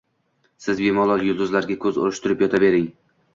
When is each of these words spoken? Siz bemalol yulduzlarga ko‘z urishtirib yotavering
Siz 0.63 0.73
bemalol 0.79 1.25
yulduzlarga 1.27 1.77
ko‘z 1.85 2.01
urishtirib 2.07 2.43
yotavering 2.47 2.91